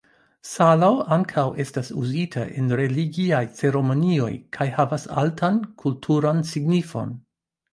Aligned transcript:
Salo 0.51 0.87
ankaŭ 1.17 1.43
estas 1.63 1.91
uzita 2.03 2.45
en 2.61 2.73
religiaj 2.81 3.43
ceremonioj 3.59 4.33
kaj 4.59 4.67
havas 4.79 5.07
altan 5.25 5.61
kulturan 5.85 6.43
signifon. 6.55 7.15